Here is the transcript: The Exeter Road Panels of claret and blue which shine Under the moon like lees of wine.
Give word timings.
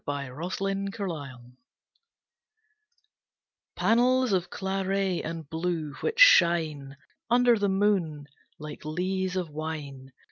The 0.03 0.11
Exeter 0.13 1.03
Road 1.05 1.57
Panels 3.75 4.33
of 4.33 4.49
claret 4.49 5.23
and 5.23 5.47
blue 5.47 5.93
which 6.01 6.19
shine 6.19 6.97
Under 7.29 7.55
the 7.55 7.69
moon 7.69 8.25
like 8.57 8.83
lees 8.83 9.35
of 9.35 9.51
wine. 9.51 10.11